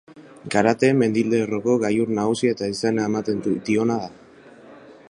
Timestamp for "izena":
2.77-3.07